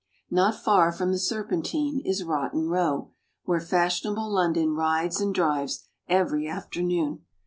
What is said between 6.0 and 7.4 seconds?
every afternoon.